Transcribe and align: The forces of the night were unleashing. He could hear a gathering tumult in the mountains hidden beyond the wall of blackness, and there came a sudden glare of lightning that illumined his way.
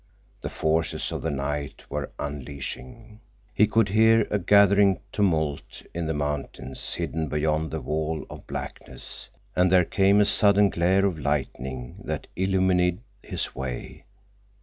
The 0.41 0.49
forces 0.49 1.11
of 1.11 1.21
the 1.21 1.29
night 1.29 1.83
were 1.87 2.11
unleashing. 2.17 3.19
He 3.53 3.67
could 3.67 3.89
hear 3.89 4.27
a 4.31 4.39
gathering 4.39 4.99
tumult 5.11 5.83
in 5.93 6.07
the 6.07 6.13
mountains 6.15 6.95
hidden 6.95 7.27
beyond 7.29 7.69
the 7.69 7.81
wall 7.81 8.25
of 8.27 8.47
blackness, 8.47 9.29
and 9.55 9.71
there 9.71 9.85
came 9.85 10.19
a 10.19 10.25
sudden 10.25 10.71
glare 10.71 11.05
of 11.05 11.19
lightning 11.19 12.01
that 12.03 12.25
illumined 12.35 13.01
his 13.21 13.53
way. 13.53 14.05